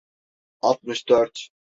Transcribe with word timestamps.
Altmış 0.61 1.07
dört. 1.09 1.49